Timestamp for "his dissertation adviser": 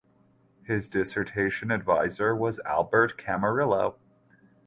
0.63-2.35